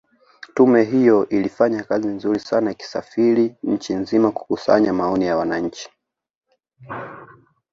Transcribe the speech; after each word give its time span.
Tume 0.53 0.83
hiyo 0.83 1.29
ilifanya 1.29 1.83
kazi 1.83 2.07
nzuri 2.07 2.39
sana 2.39 2.71
ikisafiri 2.71 3.55
nchi 3.63 3.93
nzima 3.93 4.31
kukusanya 4.31 4.93
maoni 4.93 5.25
ya 5.25 5.37
wananchi 5.37 5.89